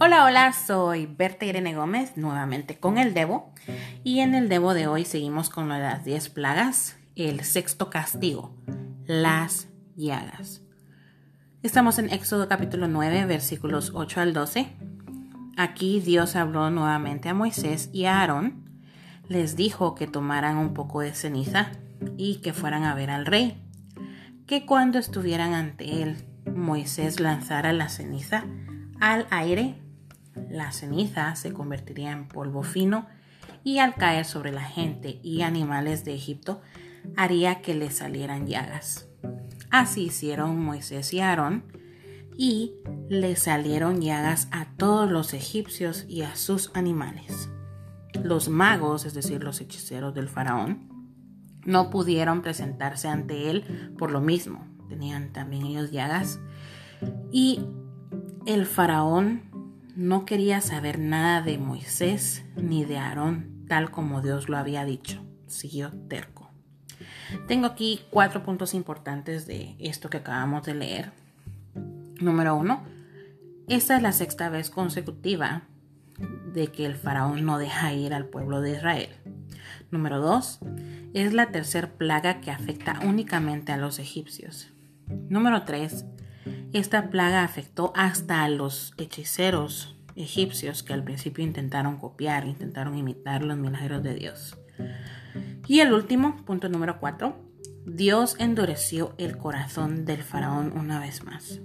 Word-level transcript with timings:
Hola, 0.00 0.24
hola, 0.24 0.52
soy 0.52 1.06
Berta 1.06 1.44
Irene 1.44 1.74
Gómez, 1.74 2.16
nuevamente 2.16 2.78
con 2.78 2.98
el 2.98 3.14
Debo. 3.14 3.52
Y 4.02 4.20
en 4.20 4.34
el 4.34 4.48
Debo 4.48 4.74
de 4.74 4.88
hoy 4.88 5.04
seguimos 5.04 5.50
con 5.50 5.68
las 5.68 6.04
10 6.04 6.30
plagas, 6.30 6.96
el 7.14 7.44
sexto 7.44 7.88
castigo, 7.88 8.56
las 9.06 9.68
llagas. 9.94 10.62
Estamos 11.62 12.00
en 12.00 12.10
Éxodo 12.10 12.48
capítulo 12.48 12.88
9, 12.88 13.26
versículos 13.26 13.92
8 13.94 14.20
al 14.20 14.32
12. 14.32 14.66
Aquí 15.56 16.00
Dios 16.00 16.34
habló 16.34 16.70
nuevamente 16.70 17.28
a 17.28 17.34
Moisés 17.34 17.88
y 17.92 18.06
a 18.06 18.20
Aarón. 18.20 18.64
Les 19.28 19.54
dijo 19.54 19.94
que 19.94 20.08
tomaran 20.08 20.56
un 20.56 20.74
poco 20.74 21.02
de 21.02 21.14
ceniza 21.14 21.70
y 22.16 22.40
que 22.40 22.52
fueran 22.52 22.82
a 22.82 22.96
ver 22.96 23.10
al 23.10 23.26
rey. 23.26 23.62
Que 24.46 24.66
cuando 24.66 24.98
estuvieran 24.98 25.54
ante 25.54 26.02
él, 26.02 26.16
Moisés 26.52 27.20
lanzara 27.20 27.72
la 27.72 27.88
ceniza 27.88 28.44
al 29.00 29.26
aire, 29.30 29.76
la 30.50 30.72
ceniza 30.72 31.34
se 31.36 31.52
convertiría 31.52 32.12
en 32.12 32.28
polvo 32.28 32.62
fino 32.62 33.06
y 33.64 33.78
al 33.78 33.94
caer 33.94 34.24
sobre 34.24 34.52
la 34.52 34.62
gente 34.62 35.20
y 35.22 35.42
animales 35.42 36.04
de 36.04 36.14
Egipto 36.14 36.60
haría 37.16 37.60
que 37.60 37.74
le 37.74 37.90
salieran 37.90 38.46
llagas. 38.46 39.08
Así 39.70 40.04
hicieron 40.04 40.62
Moisés 40.62 41.12
y 41.12 41.20
Aarón 41.20 41.64
y 42.36 42.74
le 43.08 43.36
salieron 43.36 44.00
llagas 44.00 44.48
a 44.52 44.66
todos 44.76 45.10
los 45.10 45.34
egipcios 45.34 46.06
y 46.08 46.22
a 46.22 46.36
sus 46.36 46.70
animales. 46.74 47.50
Los 48.22 48.48
magos, 48.48 49.04
es 49.04 49.14
decir, 49.14 49.42
los 49.42 49.60
hechiceros 49.60 50.14
del 50.14 50.28
faraón, 50.28 50.88
no 51.64 51.90
pudieron 51.90 52.40
presentarse 52.40 53.08
ante 53.08 53.50
él 53.50 53.92
por 53.98 54.10
lo 54.10 54.20
mismo. 54.20 54.66
Tenían 54.88 55.32
también 55.32 55.66
ellos 55.66 55.90
llagas. 55.90 56.40
Y 57.30 57.60
el 58.48 58.64
faraón 58.64 59.42
no 59.94 60.24
quería 60.24 60.62
saber 60.62 60.98
nada 60.98 61.42
de 61.42 61.58
Moisés 61.58 62.46
ni 62.56 62.86
de 62.86 62.96
Aarón, 62.96 63.66
tal 63.68 63.90
como 63.90 64.22
Dios 64.22 64.48
lo 64.48 64.56
había 64.56 64.86
dicho. 64.86 65.22
Siguió 65.46 65.92
terco. 66.08 66.50
Tengo 67.46 67.66
aquí 67.66 68.00
cuatro 68.08 68.42
puntos 68.42 68.72
importantes 68.72 69.46
de 69.46 69.76
esto 69.78 70.08
que 70.08 70.16
acabamos 70.16 70.64
de 70.64 70.74
leer. 70.74 71.12
Número 72.22 72.56
uno, 72.56 72.84
esta 73.68 73.96
es 73.96 74.02
la 74.02 74.12
sexta 74.12 74.48
vez 74.48 74.70
consecutiva 74.70 75.64
de 76.54 76.68
que 76.68 76.86
el 76.86 76.94
faraón 76.94 77.44
no 77.44 77.58
deja 77.58 77.92
ir 77.92 78.14
al 78.14 78.24
pueblo 78.24 78.62
de 78.62 78.70
Israel. 78.70 79.10
Número 79.90 80.20
dos, 80.20 80.58
es 81.12 81.34
la 81.34 81.50
tercera 81.50 81.92
plaga 81.98 82.40
que 82.40 82.50
afecta 82.50 82.98
únicamente 83.04 83.72
a 83.72 83.76
los 83.76 83.98
egipcios. 83.98 84.72
Número 85.28 85.64
tres, 85.64 86.06
esta 86.72 87.10
plaga 87.10 87.44
afectó 87.44 87.92
hasta 87.94 88.42
a 88.44 88.48
los 88.48 88.94
hechiceros 88.98 89.96
egipcios 90.16 90.82
que 90.82 90.92
al 90.92 91.04
principio 91.04 91.44
intentaron 91.44 91.96
copiar, 91.96 92.46
intentaron 92.46 92.96
imitar 92.98 93.42
los 93.42 93.56
milagros 93.56 94.02
de 94.02 94.14
Dios. 94.14 94.58
Y 95.66 95.80
el 95.80 95.92
último, 95.92 96.36
punto 96.44 96.68
número 96.68 96.98
4, 96.98 97.36
Dios 97.86 98.36
endureció 98.38 99.14
el 99.18 99.38
corazón 99.38 100.04
del 100.04 100.22
faraón 100.22 100.72
una 100.76 100.98
vez 100.98 101.24
más. 101.24 101.60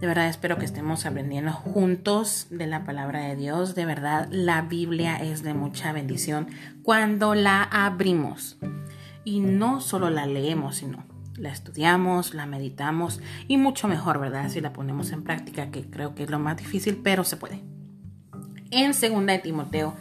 De 0.00 0.06
verdad 0.06 0.28
espero 0.28 0.58
que 0.58 0.64
estemos 0.64 1.06
aprendiendo 1.06 1.52
juntos 1.52 2.48
de 2.50 2.66
la 2.66 2.84
palabra 2.84 3.24
de 3.28 3.36
Dios. 3.36 3.74
De 3.74 3.86
verdad 3.86 4.28
la 4.30 4.62
Biblia 4.62 5.16
es 5.16 5.42
de 5.42 5.54
mucha 5.54 5.92
bendición 5.92 6.48
cuando 6.82 7.34
la 7.34 7.62
abrimos. 7.62 8.58
Y 9.24 9.40
no 9.40 9.80
solo 9.80 10.10
la 10.10 10.26
leemos, 10.26 10.76
sino 10.76 11.06
la 11.36 11.50
estudiamos, 11.50 12.34
la 12.34 12.46
meditamos 12.46 13.20
y 13.48 13.56
mucho 13.56 13.88
mejor, 13.88 14.20
¿verdad? 14.20 14.48
Si 14.50 14.60
la 14.60 14.72
ponemos 14.72 15.10
en 15.12 15.24
práctica, 15.24 15.70
que 15.70 15.84
creo 15.84 16.14
que 16.14 16.24
es 16.24 16.30
lo 16.30 16.38
más 16.38 16.56
difícil, 16.56 17.00
pero 17.02 17.24
se 17.24 17.36
puede. 17.36 17.62
En 18.70 18.92
2 18.92 19.26
de 19.26 19.38
Timoteo 19.38 19.96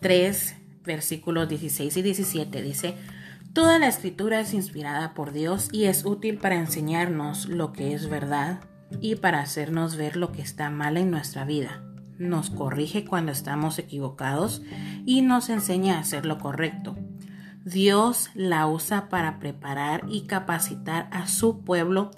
3, 0.00 0.56
versículos 0.84 1.48
16 1.48 1.96
y 1.96 2.02
17 2.02 2.62
dice, 2.62 2.94
Toda 3.52 3.80
la 3.80 3.88
escritura 3.88 4.40
es 4.40 4.54
inspirada 4.54 5.12
por 5.12 5.32
Dios 5.32 5.68
y 5.72 5.84
es 5.84 6.04
útil 6.04 6.38
para 6.38 6.54
enseñarnos 6.54 7.46
lo 7.46 7.72
que 7.72 7.94
es 7.94 8.08
verdad 8.08 8.60
y 9.00 9.16
para 9.16 9.40
hacernos 9.40 9.96
ver 9.96 10.16
lo 10.16 10.30
que 10.30 10.40
está 10.40 10.70
mal 10.70 10.96
en 10.96 11.10
nuestra 11.10 11.44
vida. 11.44 11.82
Nos 12.18 12.50
corrige 12.50 13.04
cuando 13.04 13.32
estamos 13.32 13.78
equivocados 13.78 14.62
y 15.04 15.22
nos 15.22 15.48
enseña 15.48 15.96
a 15.96 16.00
hacer 16.00 16.26
lo 16.26 16.38
correcto 16.38 16.96
Dios 17.64 18.30
la 18.34 18.66
usa 18.66 19.10
para 19.10 19.38
preparar 19.38 20.04
y 20.08 20.22
capacitar 20.22 21.08
a 21.10 21.26
su 21.26 21.60
pueblo 21.60 22.10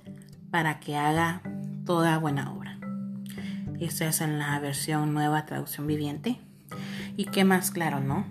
para 0.51 0.79
que 0.79 0.97
haga 0.97 1.43
toda 1.85 2.19
buena 2.19 2.53
obra. 2.53 2.79
Esta 3.81 4.07
es 4.07 4.21
en 4.21 4.39
la 4.39 4.59
versión 4.61 5.13
nueva 5.13 5.45
traducción 5.45 5.89
viviente. 5.89 6.39
Y 7.17 7.25
qué 7.25 7.45
más 7.45 7.73
claro, 7.73 7.99
¿no? 7.99 8.25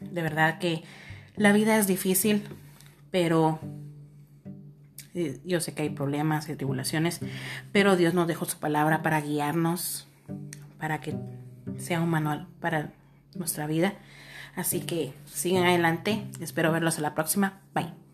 De 0.00 0.22
verdad 0.22 0.58
que 0.58 0.84
la 1.36 1.52
vida 1.52 1.76
es 1.76 1.86
difícil, 1.86 2.42
pero 3.10 3.60
eh, 5.14 5.38
yo 5.44 5.60
sé 5.60 5.74
que 5.74 5.82
hay 5.82 5.90
problemas 5.90 6.48
y 6.48 6.56
tribulaciones, 6.56 7.20
pero 7.72 7.94
Dios 7.94 8.14
nos 8.14 8.26
dejó 8.26 8.46
su 8.46 8.58
palabra 8.58 9.02
para 9.02 9.20
guiarnos, 9.20 10.08
para 10.78 11.00
que 11.02 11.14
sea 11.76 12.00
un 12.00 12.08
manual 12.08 12.48
para 12.58 12.90
nuestra 13.34 13.66
vida 13.66 13.94
Así 14.58 14.80
que 14.80 15.12
sigan 15.24 15.64
adelante. 15.64 16.26
Espero 16.40 16.72
verlos 16.72 16.98
a 16.98 17.00
la 17.00 17.14
próxima. 17.14 17.60
Bye. 17.74 18.07